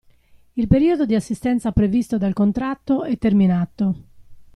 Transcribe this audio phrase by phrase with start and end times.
[0.53, 3.95] Il periodo di assistenza previsto dal contratto è terminato.